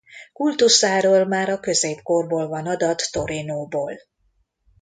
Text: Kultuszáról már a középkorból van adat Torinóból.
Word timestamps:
Kultuszáról 0.33 1.25
már 1.25 1.49
a 1.49 1.59
középkorból 1.59 2.47
van 2.47 2.67
adat 2.67 3.11
Torinóból. 3.11 3.93